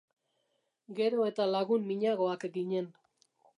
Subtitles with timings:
[0.99, 2.91] Gero eta lagun minagoak ginen.